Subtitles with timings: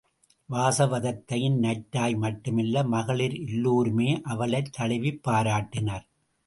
[0.49, 6.05] வாசவதத்தையின் நற்றாய் மட்டுமல்ல மகளிர் எல்லோருமே அவளைத் தழுவிப் பாராட்டினர்.